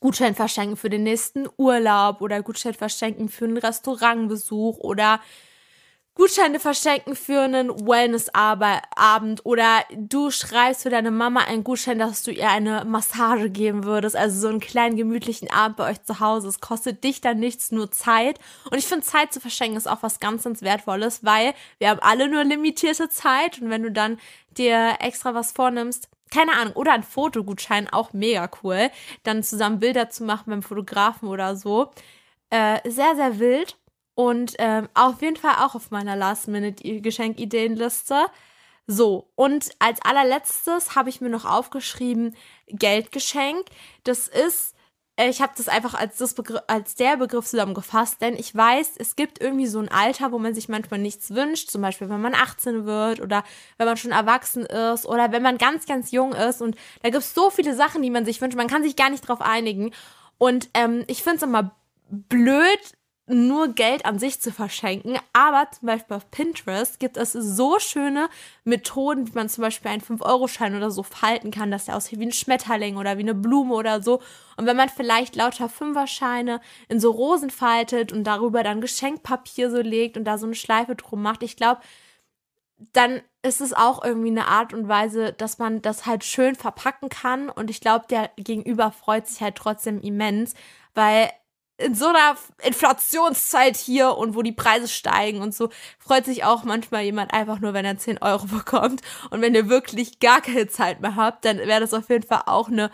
Gutschein 0.00 0.34
verschenken 0.34 0.76
für 0.76 0.90
den 0.90 1.04
nächsten 1.04 1.48
Urlaub 1.56 2.20
oder 2.20 2.42
Gutschein 2.42 2.74
verschenken 2.74 3.28
für 3.28 3.44
einen 3.44 3.56
Restaurantbesuch 3.56 4.78
oder 4.78 5.20
Gutscheine 6.14 6.60
verschenken 6.60 7.16
für 7.16 7.40
einen 7.40 7.70
Wellness-Abend 7.70 9.46
oder 9.46 9.82
du 9.96 10.30
schreibst 10.30 10.82
für 10.82 10.90
deine 10.90 11.10
Mama 11.10 11.40
einen 11.44 11.64
Gutschein, 11.64 11.98
dass 11.98 12.22
du 12.22 12.30
ihr 12.30 12.50
eine 12.50 12.84
Massage 12.84 13.48
geben 13.48 13.84
würdest. 13.84 14.14
Also 14.14 14.40
so 14.40 14.48
einen 14.48 14.60
kleinen 14.60 14.96
gemütlichen 14.96 15.50
Abend 15.50 15.78
bei 15.78 15.90
euch 15.90 16.02
zu 16.02 16.20
Hause. 16.20 16.48
Es 16.48 16.60
kostet 16.60 17.02
dich 17.02 17.22
dann 17.22 17.38
nichts, 17.38 17.72
nur 17.72 17.90
Zeit. 17.90 18.38
Und 18.70 18.76
ich 18.76 18.86
finde, 18.86 19.06
Zeit 19.06 19.32
zu 19.32 19.40
verschenken 19.40 19.78
ist 19.78 19.88
auch 19.88 20.02
was 20.02 20.20
ganz, 20.20 20.44
ganz 20.44 20.60
Wertvolles, 20.60 21.24
weil 21.24 21.54
wir 21.78 21.88
haben 21.88 22.00
alle 22.00 22.28
nur 22.28 22.44
limitierte 22.44 23.08
Zeit. 23.08 23.62
Und 23.62 23.70
wenn 23.70 23.82
du 23.82 23.90
dann 23.90 24.18
dir 24.58 24.96
extra 25.00 25.32
was 25.32 25.52
vornimmst, 25.52 26.10
keine 26.32 26.54
Ahnung, 26.54 26.74
oder 26.74 26.92
ein 26.92 27.02
Fotogutschein, 27.02 27.92
auch 27.92 28.12
mega 28.12 28.48
cool, 28.62 28.90
dann 29.22 29.42
zusammen 29.42 29.80
Bilder 29.80 30.10
zu 30.10 30.24
machen 30.24 30.50
beim 30.50 30.62
Fotografen 30.62 31.28
oder 31.28 31.56
so. 31.56 31.90
Äh, 32.50 32.88
sehr, 32.88 33.16
sehr 33.16 33.38
wild. 33.38 33.78
Und 34.14 34.54
ähm, 34.58 34.88
auf 34.94 35.22
jeden 35.22 35.36
Fall 35.36 35.64
auch 35.64 35.74
auf 35.74 35.90
meiner 35.90 36.16
Last-Minute-Geschenkideenliste. 36.16 38.26
So, 38.86 39.30
und 39.36 39.70
als 39.78 40.02
allerletztes 40.02 40.96
habe 40.96 41.08
ich 41.08 41.20
mir 41.20 41.30
noch 41.30 41.44
aufgeschrieben, 41.44 42.36
Geldgeschenk. 42.68 43.66
Das 44.04 44.28
ist, 44.28 44.74
ich 45.18 45.42
habe 45.42 45.52
das 45.56 45.68
einfach 45.68 45.94
als, 45.94 46.16
das 46.16 46.32
Begriff, 46.34 46.62
als 46.68 46.94
der 46.94 47.18
Begriff 47.18 47.46
zusammengefasst, 47.46 48.22
denn 48.22 48.34
ich 48.34 48.54
weiß, 48.54 48.92
es 48.98 49.14
gibt 49.14 49.40
irgendwie 49.40 49.66
so 49.66 49.78
ein 49.78 49.90
Alter, 49.90 50.32
wo 50.32 50.38
man 50.38 50.54
sich 50.54 50.68
manchmal 50.70 51.00
nichts 51.00 51.34
wünscht, 51.34 51.70
zum 51.70 51.82
Beispiel 51.82 52.08
wenn 52.08 52.20
man 52.20 52.34
18 52.34 52.86
wird 52.86 53.20
oder 53.20 53.44
wenn 53.76 53.86
man 53.86 53.98
schon 53.98 54.12
erwachsen 54.12 54.64
ist 54.64 55.04
oder 55.04 55.30
wenn 55.30 55.42
man 55.42 55.58
ganz, 55.58 55.84
ganz 55.86 56.12
jung 56.12 56.32
ist. 56.32 56.62
Und 56.62 56.76
da 57.02 57.10
gibt 57.10 57.22
es 57.22 57.34
so 57.34 57.50
viele 57.50 57.74
Sachen, 57.74 58.00
die 58.02 58.10
man 58.10 58.24
sich 58.24 58.40
wünscht, 58.40 58.56
man 58.56 58.68
kann 58.68 58.82
sich 58.82 58.96
gar 58.96 59.10
nicht 59.10 59.28
drauf 59.28 59.42
einigen. 59.42 59.92
Und 60.38 60.70
ähm, 60.72 61.04
ich 61.08 61.22
finde 61.22 61.36
es 61.36 61.42
immer 61.42 61.76
blöd, 62.08 62.80
nur 63.32 63.68
Geld 63.68 64.04
an 64.04 64.18
sich 64.18 64.40
zu 64.40 64.52
verschenken. 64.52 65.18
Aber 65.32 65.68
zum 65.70 65.86
Beispiel 65.86 66.16
auf 66.16 66.30
Pinterest 66.30 67.00
gibt 67.00 67.16
es 67.16 67.32
so 67.32 67.78
schöne 67.78 68.28
Methoden, 68.64 69.26
wie 69.26 69.32
man 69.32 69.48
zum 69.48 69.62
Beispiel 69.62 69.90
einen 69.90 70.02
5-Euro-Schein 70.02 70.76
oder 70.76 70.90
so 70.90 71.02
falten 71.02 71.50
kann, 71.50 71.70
dass 71.70 71.86
der 71.86 71.96
aussieht 71.96 72.18
wie 72.18 72.26
ein 72.26 72.32
Schmetterling 72.32 72.96
oder 72.96 73.16
wie 73.18 73.22
eine 73.22 73.34
Blume 73.34 73.74
oder 73.74 74.02
so. 74.02 74.20
Und 74.56 74.66
wenn 74.66 74.76
man 74.76 74.88
vielleicht 74.88 75.34
lauter 75.34 75.68
Fünferscheine 75.68 76.60
in 76.88 77.00
so 77.00 77.10
Rosen 77.10 77.50
faltet 77.50 78.12
und 78.12 78.24
darüber 78.24 78.62
dann 78.62 78.80
Geschenkpapier 78.80 79.70
so 79.70 79.80
legt 79.80 80.16
und 80.16 80.24
da 80.24 80.38
so 80.38 80.46
eine 80.46 80.54
Schleife 80.54 80.94
drum 80.94 81.22
macht, 81.22 81.42
ich 81.42 81.56
glaube, 81.56 81.80
dann 82.92 83.22
ist 83.42 83.60
es 83.60 83.72
auch 83.72 84.04
irgendwie 84.04 84.30
eine 84.30 84.48
Art 84.48 84.74
und 84.74 84.88
Weise, 84.88 85.32
dass 85.32 85.58
man 85.58 85.82
das 85.82 86.06
halt 86.06 86.24
schön 86.24 86.54
verpacken 86.54 87.08
kann. 87.08 87.48
Und 87.48 87.70
ich 87.70 87.80
glaube, 87.80 88.06
der 88.08 88.30
Gegenüber 88.36 88.90
freut 88.90 89.26
sich 89.26 89.40
halt 89.40 89.56
trotzdem 89.56 90.00
immens, 90.00 90.54
weil 90.94 91.30
in 91.78 91.94
so 91.94 92.06
einer 92.06 92.36
Inflationszeit 92.62 93.76
hier 93.76 94.16
und 94.16 94.34
wo 94.34 94.42
die 94.42 94.52
Preise 94.52 94.88
steigen 94.88 95.40
und 95.40 95.54
so, 95.54 95.70
freut 95.98 96.24
sich 96.24 96.44
auch 96.44 96.64
manchmal 96.64 97.02
jemand 97.02 97.32
einfach 97.32 97.60
nur, 97.60 97.74
wenn 97.74 97.84
er 97.84 97.98
10 97.98 98.18
Euro 98.22 98.46
bekommt. 98.50 99.02
Und 99.30 99.40
wenn 99.42 99.54
ihr 99.54 99.68
wirklich 99.68 100.20
gar 100.20 100.40
keine 100.40 100.68
Zeit 100.68 101.00
mehr 101.00 101.16
habt, 101.16 101.44
dann 101.44 101.58
wäre 101.58 101.80
das 101.80 101.94
auf 101.94 102.08
jeden 102.08 102.26
Fall 102.26 102.42
auch 102.46 102.68
eine 102.68 102.90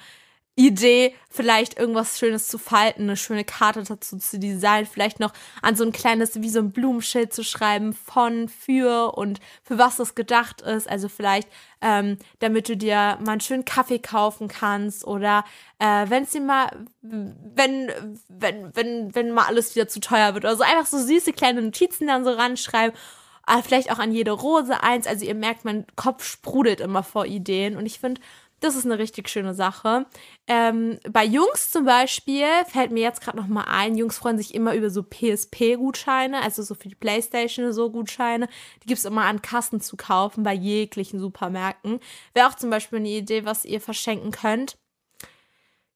Idee, 0.59 1.15
vielleicht 1.31 1.79
irgendwas 1.79 2.19
Schönes 2.19 2.49
zu 2.49 2.59
falten, 2.59 3.03
eine 3.03 3.17
schöne 3.17 3.45
Karte 3.45 3.85
dazu 3.85 4.19
zu 4.19 4.41
designen, 4.41 4.87
vielleicht 4.87 5.21
noch 5.21 5.33
an 5.63 5.77
so 5.77 5.85
ein 5.85 5.93
kleines, 5.93 6.43
wie 6.43 6.49
so 6.49 6.59
ein 6.59 6.73
Blumenschild 6.73 7.33
zu 7.33 7.45
schreiben 7.45 7.93
von, 7.93 8.49
für 8.49 9.17
und 9.17 9.39
für 9.63 9.79
was 9.79 9.97
das 9.97 10.17
gedacht 10.17 10.61
ist. 10.63 10.91
Also 10.91 11.09
vielleicht, 11.09 11.49
ähm, 11.81 12.19
damit 12.41 12.69
du 12.69 12.77
dir 12.77 13.19
mal 13.25 13.33
einen 13.33 13.41
schönen 13.41 13.65
Kaffee 13.65 14.01
kaufen 14.01 14.49
kannst 14.49 15.07
oder 15.07 15.45
äh, 15.79 16.07
wenn 16.09 16.25
es 16.25 16.33
dir 16.33 16.41
mal, 16.41 16.71
wenn, 17.03 17.93
wenn, 18.29 18.75
wenn, 18.75 19.15
wenn 19.15 19.31
mal 19.31 19.47
alles 19.47 19.77
wieder 19.77 19.87
zu 19.87 20.01
teuer 20.01 20.35
wird 20.35 20.45
oder 20.45 20.57
so, 20.57 20.65
einfach 20.65 20.87
so 20.87 20.99
süße 20.99 21.35
kleine 21.35 21.63
Notizen 21.63 22.09
dann 22.09 22.25
so 22.25 22.33
ranschreiben. 22.33 22.99
Aber 23.45 23.63
vielleicht 23.63 23.93
auch 23.93 24.01
an 24.01 24.13
jede 24.13 24.33
Rose 24.33 24.83
eins. 24.83 25.07
Also 25.07 25.25
ihr 25.25 25.37
merkt, 25.37 25.65
mein 25.65 25.87
Kopf 25.95 26.25
sprudelt 26.25 26.81
immer 26.81 27.05
vor 27.05 27.27
Ideen 27.27 27.77
und 27.77 27.87
ich 27.87 28.01
finde, 28.01 28.21
das 28.61 28.77
ist 28.77 28.85
eine 28.85 28.99
richtig 28.99 29.29
schöne 29.29 29.55
Sache. 29.55 30.07
Ähm, 30.47 30.99
bei 31.11 31.25
Jungs 31.25 31.71
zum 31.71 31.85
Beispiel 31.85 32.47
fällt 32.67 32.91
mir 32.91 33.03
jetzt 33.03 33.21
gerade 33.21 33.37
noch 33.37 33.47
mal 33.47 33.65
ein, 33.65 33.97
Jungs 33.97 34.19
freuen 34.19 34.39
sich 34.39 34.55
immer 34.55 34.75
über 34.75 34.91
so 34.91 35.03
PSP-Gutscheine, 35.03 36.43
also 36.43 36.63
so 36.63 36.75
für 36.75 36.89
die 36.89 36.95
Playstation 36.95 37.73
so 37.73 37.91
Gutscheine. 37.91 38.49
Die 38.83 38.87
gibt 38.87 38.99
es 38.99 39.05
immer 39.05 39.23
an 39.23 39.43
Kassen 39.43 39.81
zu 39.81 39.97
kaufen 39.97 40.43
bei 40.43 40.55
jeglichen 40.55 41.21
Supermärkten. 41.21 42.01
Wäre 42.35 42.49
auch 42.49 42.55
zum 42.55 42.71
Beispiel 42.71 42.99
eine 42.99 43.09
Idee, 43.09 43.45
was 43.45 43.65
ihr 43.65 43.81
verschenken 43.81 44.33
könnt. 44.33 44.77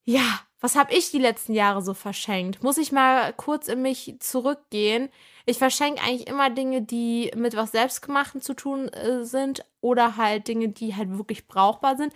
Ja, 0.04 0.40
was 0.60 0.76
habe 0.76 0.94
ich 0.94 1.10
die 1.10 1.18
letzten 1.18 1.54
Jahre 1.54 1.82
so 1.82 1.92
verschenkt? 1.92 2.62
Muss 2.62 2.78
ich 2.78 2.92
mal 2.92 3.32
kurz 3.32 3.66
in 3.66 3.82
mich 3.82 4.16
zurückgehen. 4.20 5.08
Ich 5.44 5.58
verschenke 5.58 6.00
eigentlich 6.00 6.28
immer 6.28 6.50
Dinge, 6.50 6.82
die 6.82 7.32
mit 7.34 7.56
was 7.56 7.72
Selbstgemachten 7.72 8.40
zu 8.40 8.54
tun 8.54 8.88
äh, 8.88 9.24
sind 9.24 9.64
oder 9.80 10.16
halt 10.16 10.46
Dinge, 10.46 10.68
die 10.68 10.94
halt 10.94 11.10
wirklich 11.18 11.48
brauchbar 11.48 11.96
sind. 11.96 12.12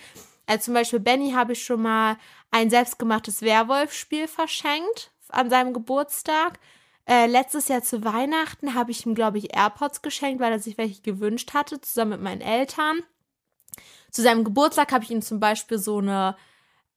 Also 0.47 0.67
zum 0.67 0.75
Beispiel 0.75 1.00
Benny 1.00 1.33
habe 1.33 1.53
ich 1.53 1.65
schon 1.65 1.83
mal 1.83 2.17
ein 2.50 2.71
selbstgemachtes 2.71 3.43
Werwolf-Spiel 3.43 4.29
verschenkt 4.29 5.12
an 5.29 5.50
seinem 5.50 5.73
Geburtstag. 5.73 6.59
Äh, 7.09 7.26
letztes 7.26 7.69
Jahr 7.69 7.83
zu 7.83 8.05
Weihnachten 8.05 8.75
habe 8.75 8.91
ich 8.91 9.07
ihm, 9.07 9.15
glaube 9.15 9.38
ich, 9.38 9.55
AirPods 9.55 10.03
geschenkt, 10.03 10.41
weil 10.41 10.53
er 10.53 10.59
sich 10.59 10.76
welche 10.76 11.03
gewünscht 11.03 11.55
hatte, 11.55 11.81
zusammen 11.81 12.12
mit 12.12 12.23
meinen 12.23 12.41
Eltern. 12.41 13.03
Zu 14.11 14.23
seinem 14.23 14.45
Geburtstag 14.45 14.93
habe 14.93 15.05
ich 15.05 15.11
ihm 15.11 15.23
zum 15.23 15.38
Beispiel 15.38 15.79
so 15.79 15.99
eine 15.99 16.37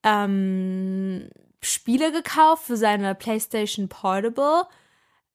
ähm, 0.04 1.30
Spiele 1.62 2.12
gekauft 2.12 2.64
für 2.64 2.78
seine 2.78 3.14
PlayStation 3.14 3.90
Portable. 3.90 4.64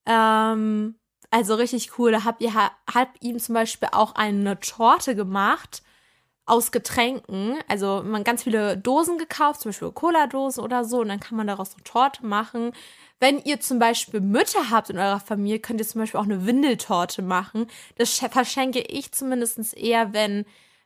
Ähm, 0.06 0.96
also 1.30 1.54
richtig 1.54 1.98
cool. 1.98 2.12
Da 2.12 2.24
hab, 2.24 2.40
ihr, 2.40 2.54
hab 2.54 3.14
ihm 3.20 3.38
zum 3.38 3.54
Beispiel 3.54 3.90
auch 3.92 4.14
eine 4.14 4.58
Torte 4.60 5.14
gemacht 5.14 5.83
aus 6.46 6.72
Getränken. 6.72 7.58
Also 7.68 8.02
man 8.04 8.24
ganz 8.24 8.42
viele 8.42 8.76
Dosen 8.76 9.18
gekauft, 9.18 9.60
zum 9.60 9.70
Beispiel 9.70 9.90
Cola-Dosen 9.92 10.62
oder 10.62 10.84
so, 10.84 11.00
und 11.00 11.08
dann 11.08 11.20
kann 11.20 11.36
man 11.36 11.46
daraus 11.46 11.74
eine 11.74 11.84
Torte 11.84 12.24
machen. 12.26 12.72
Wenn 13.20 13.38
ihr 13.38 13.60
zum 13.60 13.78
Beispiel 13.78 14.20
Mütter 14.20 14.70
habt 14.70 14.90
in 14.90 14.98
eurer 14.98 15.20
Familie, 15.20 15.60
könnt 15.60 15.80
ihr 15.80 15.86
zum 15.86 16.00
Beispiel 16.00 16.20
auch 16.20 16.24
eine 16.24 16.46
Windeltorte 16.46 17.22
machen. 17.22 17.68
Das 17.96 18.10
verschenke 18.18 18.80
ich 18.80 19.12
zumindest 19.12 19.76
eher, 19.76 20.12
wenn, 20.12 20.44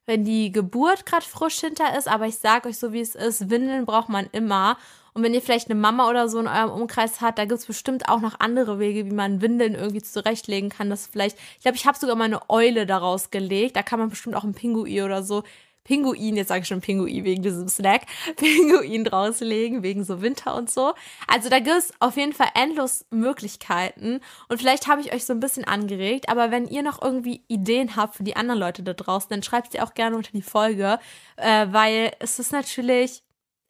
wenn 0.09 0.25
die 0.25 0.51
Geburt 0.51 1.05
gerade 1.05 1.25
frisch 1.25 1.61
hinter 1.61 1.97
ist. 1.97 2.09
Aber 2.09 2.27
ich 2.27 2.39
sage 2.39 2.71
euch 2.71 2.79
so, 2.79 2.95
wie 2.95 3.01
es 3.01 3.15
ist, 3.15 3.51
Windeln 3.51 3.85
braucht 3.85 4.09
man 4.09 4.27
immer. 4.33 4.79
Und 5.13 5.23
wenn 5.23 5.35
ihr 5.35 5.43
vielleicht 5.43 5.71
eine 5.71 5.79
Mama 5.79 6.09
oder 6.09 6.31
so 6.31 6.41
in 6.41 6.49
eurem 6.49 6.71
Umkreis 6.71 7.21
habt, 7.21 7.39
da 7.39 7.45
gibt 7.45 7.61
es 7.61 7.67
bestimmt 7.67 8.09
auch 8.09 8.21
noch 8.21 8.41
andere 8.41 8.79
Wege, 8.79 9.05
wie 9.05 9.15
man 9.15 9.43
Windeln 9.43 9.75
irgendwie 9.75 10.01
zurechtlegen 10.01 10.71
kann. 10.71 10.89
Das 10.89 11.09
vielleicht, 11.09 11.37
ich 11.57 11.63
glaube, 11.63 11.77
ich 11.77 11.87
habe 11.87 11.99
sogar 11.99 12.17
mal 12.17 12.25
eine 12.25 12.41
Eule 12.49 12.87
daraus 12.87 13.31
gelegt. 13.31 13.77
Da 13.77 13.83
kann 13.83 13.99
man 13.99 14.09
bestimmt 14.09 14.35
auch 14.35 14.45
einen 14.45 14.55
Pinguin 14.55 15.03
oder 15.03 15.23
so 15.23 15.43
Pinguin, 15.89 16.37
jetzt 16.37 16.49
sage 16.49 16.61
ich 16.61 16.69
schon 16.69 16.83
Pinguin 16.83 17.25
wegen 17.25 17.43
diesem 17.43 17.67
Snack, 17.67 18.03
Pinguin 18.37 19.05
draus 19.05 19.41
legen, 19.41 19.83
wegen 19.83 20.05
so 20.05 20.21
Winter 20.21 20.55
und 20.55 20.71
so. 20.71 20.93
Also 21.27 21.49
da 21.49 21.61
gibt 21.61 21.79
es 21.79 21.95
auf 21.99 22.19
jeden 22.19 22.35
Fall 22.35 22.49
endlos 22.55 23.07
Möglichkeiten 23.11 24.21
und 24.49 24.59
vielleicht 24.59 24.87
habe 24.87 25.01
ich 25.01 25.15
euch 25.15 25.25
so 25.25 25.33
ein 25.33 25.41
bisschen 25.41 25.65
angeregt, 25.65 26.29
aber 26.29 26.51
wenn 26.51 26.69
ihr 26.69 26.83
noch 26.83 27.01
irgendwie 27.01 27.43
Ideen 27.49 27.97
habt 27.97 28.17
für 28.17 28.23
die 28.23 28.37
anderen 28.37 28.61
Leute 28.61 28.83
da 28.83 28.93
draußen, 28.93 29.31
dann 29.31 29.43
schreibt 29.43 29.73
sie 29.73 29.81
auch 29.81 29.95
gerne 29.95 30.15
unter 30.15 30.33
die 30.33 30.43
Folge, 30.43 30.99
äh, 31.37 31.67
weil 31.71 32.13
es 32.21 32.39
ist 32.39 32.53
natürlich 32.53 33.23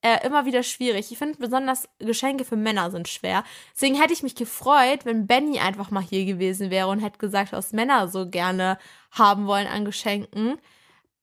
äh, 0.02 0.26
immer 0.26 0.44
wieder 0.44 0.64
schwierig. 0.64 1.12
Ich 1.12 1.18
finde 1.18 1.38
besonders 1.38 1.88
Geschenke 2.00 2.44
für 2.44 2.56
Männer 2.56 2.90
sind 2.90 3.06
schwer. 3.06 3.44
Deswegen 3.74 3.94
hätte 3.94 4.12
ich 4.12 4.24
mich 4.24 4.34
gefreut, 4.34 5.04
wenn 5.04 5.28
Benny 5.28 5.60
einfach 5.60 5.92
mal 5.92 6.02
hier 6.02 6.24
gewesen 6.24 6.70
wäre 6.70 6.88
und 6.88 7.00
hätte 7.00 7.18
gesagt, 7.18 7.52
was 7.52 7.72
Männer 7.72 8.08
so 8.08 8.28
gerne 8.28 8.78
haben 9.12 9.46
wollen 9.46 9.68
an 9.68 9.84
Geschenken. 9.84 10.58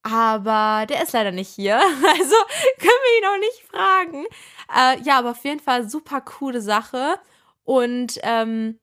Aber 0.05 0.85
der 0.85 1.01
ist 1.01 1.13
leider 1.13 1.31
nicht 1.31 1.49
hier. 1.49 1.77
Also 2.07 2.35
können 2.77 3.01
wir 3.03 3.17
ihn 3.17 3.25
auch 3.25 3.39
nicht 3.39 3.63
fragen. 3.67 4.25
Äh, 4.73 5.01
ja, 5.03 5.17
aber 5.17 5.31
auf 5.31 5.43
jeden 5.43 5.59
Fall 5.59 5.89
super 5.89 6.21
coole 6.21 6.61
Sache. 6.61 7.19
Und 7.63 8.19
ähm, 8.21 8.79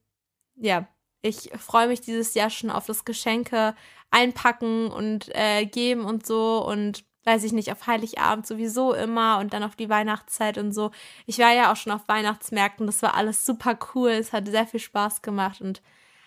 ja, 0.57 0.88
ich 1.23 1.50
freue 1.57 1.87
mich 1.87 2.00
dieses 2.00 2.35
Jahr 2.35 2.50
schon 2.50 2.71
auf 2.71 2.87
das 2.87 3.05
Geschenke 3.05 3.76
einpacken 4.11 4.91
und 4.91 5.29
äh, 5.37 5.64
geben 5.64 6.05
und 6.07 6.26
so. 6.26 6.67
Und 6.67 7.05
weiß 7.25 7.45
ich 7.45 7.52
nicht, 7.52 7.71
auf 7.71 7.87
Heiligabend 7.87 8.45
sowieso 8.45 8.93
immer 8.93 9.38
und 9.38 9.52
dann 9.52 9.62
auf 9.62 9.76
die 9.76 9.88
Weihnachtszeit 9.88 10.59
und 10.59 10.73
so. 10.73 10.91
Ich 11.26 11.38
war 11.38 11.52
ja 11.52 11.71
auch 11.73 11.76
schon 11.76 11.93
auf 11.93 12.09
Weihnachtsmärkten, 12.09 12.87
das 12.87 13.00
war 13.00 13.14
alles 13.14 13.47
super 13.47 13.79
cool, 13.95 14.11
es 14.11 14.33
hat 14.33 14.49
sehr 14.49 14.67
viel 14.67 14.81
Spaß 14.81 15.23
gemacht 15.23 15.61
und 15.61 15.83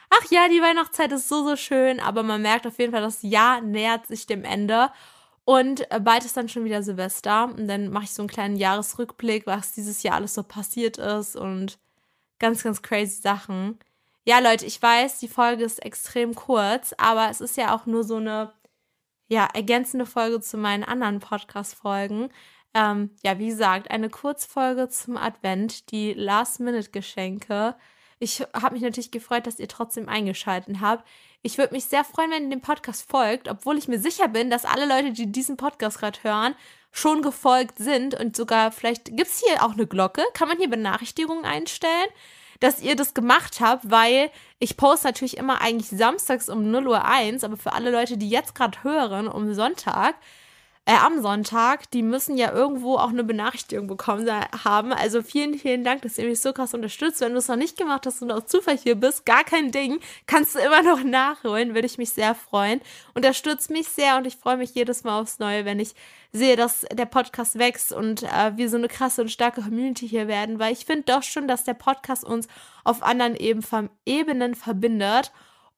ach 0.10 0.32
ja, 0.32 0.48
die 0.50 0.62
Weihnachtszeit 0.62 1.12
ist 1.12 1.28
so, 1.30 1.44
so 1.48 1.56
schön, 1.56 2.00
aber 2.00 2.24
man 2.24 2.42
merkt 2.42 2.68
auf 2.68 2.80
jeden 2.80 2.92
Fall, 2.92 3.02
das 3.02 3.22
Jahr 3.22 3.62
nähert 3.62 4.08
sich 4.08 4.28
dem 4.28 4.44
Ende 4.44 4.92
und 5.46 5.90
äh, 5.92 6.00
bald 6.00 6.26
ist 6.26 6.38
dann 6.38 6.50
schon 6.50 6.66
wieder 6.66 6.84
Silvester 6.84 7.46
und 7.46 7.68
dann 7.68 7.90
mache 7.90 8.06
ich 8.06 8.14
so 8.14 8.24
einen 8.24 8.30
kleinen 8.30 8.58
Jahresrückblick, 8.58 9.46
was 9.46 9.74
dieses 9.74 10.04
Jahr 10.04 10.16
alles 10.16 10.34
so 10.34 10.44
passiert 10.44 10.98
ist 10.98 11.36
und 11.36 11.78
ganz, 12.40 12.64
ganz 12.64 12.82
crazy 12.82 13.22
Sachen. 13.22 13.80
Ja, 14.26 14.40
Leute, 14.40 14.66
ich 14.66 14.82
weiß, 14.82 15.20
die 15.20 15.28
Folge 15.28 15.64
ist 15.64 15.86
extrem 15.86 16.34
kurz, 16.34 16.94
aber 16.98 17.30
es 17.30 17.42
ist 17.42 17.58
ja 17.58 17.76
auch 17.76 17.86
nur 17.86 18.04
so 18.04 18.16
eine 18.16 18.54
ja, 19.28 19.48
ergänzende 19.54 20.06
Folge 20.06 20.42
zu 20.42 20.58
meinen 20.58 20.84
anderen 20.84 21.20
Podcast-Folgen. 21.20 22.30
Ähm, 22.74 23.12
ja, 23.24 23.40
wie 23.40 23.50
gesagt, 23.50 23.92
eine 23.92 24.10
Kurzfolge 24.10 24.90
zum 24.90 25.18
Advent, 25.18 25.92
die 25.92 26.14
Last-Minute-Geschenke. 26.14 27.76
Ich 28.20 28.42
habe 28.54 28.74
mich 28.74 28.82
natürlich 28.82 29.12
gefreut, 29.12 29.46
dass 29.46 29.60
ihr 29.60 29.68
trotzdem 29.68 30.08
eingeschaltet 30.08 30.78
habt. 30.80 31.06
Ich 31.42 31.58
würde 31.58 31.74
mich 31.74 31.86
sehr 31.86 32.04
freuen, 32.04 32.32
wenn 32.32 32.44
ihr 32.46 32.50
dem 32.50 32.62
Podcast 32.62 33.10
folgt, 33.10 33.48
obwohl 33.48 33.78
ich 33.78 33.88
mir 33.88 34.00
sicher 34.00 34.28
bin, 34.28 34.50
dass 34.50 34.66
alle 34.66 34.86
Leute, 34.86 35.12
die 35.12 35.32
diesen 35.32 35.58
Podcast 35.58 36.00
gerade 36.00 36.20
hören, 36.24 36.56
schon 36.92 37.22
gefolgt 37.22 37.78
sind 37.78 38.18
und 38.18 38.36
sogar 38.36 38.72
vielleicht 38.72 39.06
gibt 39.18 39.28
es 39.28 39.44
hier 39.46 39.64
auch 39.64 39.74
eine 39.74 39.86
Glocke. 39.86 40.24
Kann 40.34 40.48
man 40.48 40.58
hier 40.58 40.70
Benachrichtigungen 40.70 41.46
einstellen? 41.46 42.10
dass 42.60 42.82
ihr 42.82 42.96
das 42.96 43.14
gemacht 43.14 43.60
habt, 43.60 43.90
weil 43.90 44.32
ich 44.60 44.78
poste 44.78 45.08
natürlich 45.08 45.38
immer 45.38 45.62
eigentlich 45.62 45.90
samstags 45.90 46.50
um 46.50 46.72
0 46.72 46.88
Uhr 46.88 47.06
1, 47.06 47.44
aber 47.44 47.58
für 47.58 47.74
alle 47.74 47.92
Leute, 47.92 48.18
die 48.18 48.30
jetzt 48.30 48.56
gerade 48.56 48.84
hören, 48.84 49.28
um 49.28 49.54
Sonntag, 49.54 50.16
äh, 50.88 50.94
am 50.94 51.22
Sonntag, 51.22 51.90
die 51.92 52.04
müssen 52.04 52.38
ja 52.38 52.52
irgendwo 52.54 52.98
auch 52.98 53.10
eine 53.10 53.24
Benachrichtigung 53.24 53.88
bekommen 53.88 54.30
haben. 54.64 54.94
Also 54.94 55.24
vielen, 55.24 55.56
vielen 55.56 55.84
Dank, 55.84 56.04
dass 56.04 56.20
ihr 56.20 56.26
mich 56.26 56.42
so 56.42 56.54
krass 56.54 56.76
unterstützt. 56.76 57.22
Wenn 57.22 57.32
du 57.32 57.40
es 57.40 57.48
noch 57.48 57.56
nicht 57.56 57.76
gemacht 57.76 58.06
hast 58.06 58.22
und 58.22 58.32
aus 58.32 58.46
Zufall 58.46 58.78
hier 58.78 58.96
bist, 58.96 59.26
gar 59.26 59.44
kein 59.44 59.72
Ding, 59.72 60.00
kannst 60.28 60.54
du 60.54 60.60
immer 60.60 60.84
noch 60.84 61.04
nachholen, 61.04 61.74
würde 61.74 61.88
ich 61.88 61.98
mich 61.98 62.12
sehr 62.12 62.36
freuen. 62.36 62.82
Unterstützt 63.16 63.72
mich 63.72 63.88
sehr 63.88 64.18
und 64.18 64.28
ich 64.28 64.36
freue 64.36 64.58
mich 64.58 64.76
jedes 64.76 65.04
Mal 65.04 65.20
aufs 65.20 65.40
Neue, 65.40 65.66
wenn 65.66 65.80
ich 65.80 65.96
sehe, 66.32 66.56
dass 66.56 66.82
der 66.92 67.06
Podcast 67.06 67.58
wächst 67.58 67.92
und 67.92 68.22
äh, 68.22 68.56
wir 68.56 68.70
so 68.70 68.78
eine 68.78 68.88
krasse 68.88 69.22
und 69.22 69.30
starke 69.30 69.64
Community 69.64 70.08
hier 70.08 70.28
werden, 70.28 70.60
weil 70.60 70.74
ich 70.74 70.86
finde 70.86 71.04
doch 71.04 71.24
schon, 71.24 71.48
dass 71.48 71.64
der 71.64 71.74
Podcast 71.74 72.24
uns 72.24 72.48
auf 72.84 73.02
anderen 73.02 73.36
Ebenen 73.36 74.54
verbindet. 74.54 75.32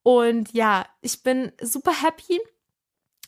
Und 0.03 0.53
ja, 0.53 0.85
ich 1.01 1.23
bin 1.23 1.53
super 1.61 1.93
happy 2.01 2.41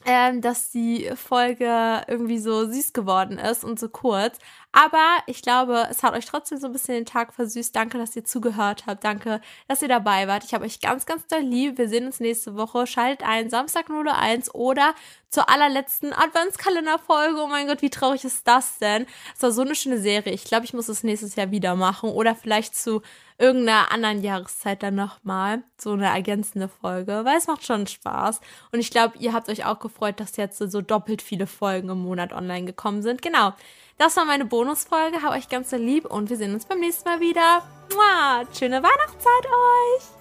ähm, 0.06 0.42
dass 0.42 0.72
die 0.72 1.12
Folge 1.16 2.04
irgendwie 2.08 2.40
so 2.40 2.66
süß 2.70 2.94
geworden 2.94 3.38
ist 3.38 3.64
und 3.64 3.80
so 3.80 3.90
kurz. 3.90 4.38
Aber 4.72 5.18
ich 5.26 5.42
glaube, 5.42 5.88
es 5.90 6.04
hat 6.04 6.14
euch 6.14 6.26
trotzdem 6.26 6.60
so 6.60 6.68
ein 6.68 6.74
bisschen 6.74 6.94
den 6.94 7.06
Tag 7.06 7.34
versüßt. 7.34 7.76
Danke, 7.76 7.98
dass 7.98 8.16
ihr 8.16 8.24
zugehört 8.24 8.86
habt. 8.86 9.04
Danke, 9.04 9.42
dass 9.68 9.82
ihr 9.82 9.88
dabei 9.88 10.28
wart. 10.28 10.44
Ich 10.44 10.54
habe 10.54 10.66
euch 10.66 10.80
ganz, 10.80 11.06
ganz 11.06 11.26
doll 11.28 11.42
lieb. 11.42 11.78
Wir 11.78 11.90
sehen 11.90 12.06
uns 12.06 12.20
nächste 12.20 12.56
Woche. 12.56 12.88
Schaltet 12.88 13.28
ein, 13.28 13.50
Samstag 13.50 13.90
01 13.90 14.54
oder 14.54 14.94
zur 15.30 15.50
allerletzten 15.50 16.14
Adventskalenderfolge. 16.14 17.42
Oh 17.42 17.48
mein 17.48 17.68
Gott, 17.68 17.82
wie 17.82 17.90
traurig 17.90 18.26
ist 18.26 18.48
das 18.48 18.80
denn? 18.80 19.06
Es 19.36 19.44
war 19.44 19.52
so 19.52 19.62
eine 19.62 19.76
schöne 19.76 20.00
Serie. 20.00 20.34
Ich 20.34 20.44
glaube, 20.44 20.66
ich 20.66 20.74
muss 20.74 20.90
es 20.90 21.04
nächstes 21.04 21.36
Jahr 21.36 21.52
wieder 21.52 21.76
machen 21.76 22.10
oder 22.10 22.36
vielleicht 22.36 22.76
zu 22.76 23.02
irgendeiner 23.38 23.92
anderen 23.92 24.22
Jahreszeit 24.22 24.84
dann 24.84 24.96
nochmal 24.96 25.64
so 25.78 25.94
eine 25.94 26.08
ergänzende 26.08 26.68
Folge, 26.68 27.22
weil 27.24 27.38
es 27.38 27.48
macht 27.48 27.66
schon 27.66 27.88
Spaß. 27.88 28.42
Und 28.72 28.80
ich 28.80 28.92
glaube, 28.92 29.18
ihr 29.20 29.34
habt 29.34 29.50
euch 29.50 29.66
auch 29.66 29.80
gefreut, 29.80 30.20
dass 30.20 30.36
jetzt 30.36 30.58
so 30.58 30.82
doppelt 30.82 31.22
viele 31.22 31.48
Folgen 31.48 31.90
im 31.90 32.00
Monat 32.00 32.34
online 32.34 32.66
gekommen 32.66 33.02
sind. 33.02 33.22
Genau. 33.22 33.54
Das 33.98 34.16
war 34.16 34.26
meine 34.26 34.46
Bonusfolge. 34.46 35.22
Hab 35.22 35.34
euch 35.34 35.50
ganz 35.50 35.70
so 35.70 35.78
lieb 35.78 36.06
und 36.06 36.30
wir 36.30 36.38
sehen 36.38 36.54
uns 36.54 36.66
beim 36.66 36.80
nächsten 36.80 37.08
Mal 37.08 37.20
wieder. 37.20 37.64
Mua, 37.94 38.46
schöne 38.58 38.84
Weihnachtszeit 38.84 39.46
euch! 39.46 40.19